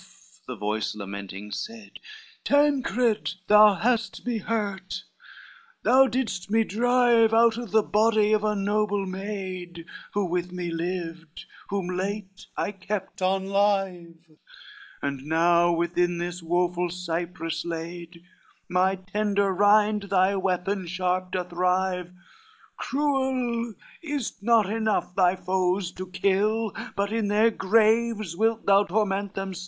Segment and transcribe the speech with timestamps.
[0.47, 1.91] the voice lamenting said,
[2.43, 5.03] "Tancred, thou hast me hurt,
[5.83, 9.85] thou didst me drive Out of the body of a noble maid
[10.15, 14.15] Who with me lived, whom late I kept on live,
[15.03, 18.23] And now within this woful cypress laid,
[18.67, 22.11] My tender rind thy weapon sharp doth rive,
[22.75, 29.35] Cruel, is't not enough thy foes to kill, But in their graves wilt thou torment
[29.35, 29.59] them still?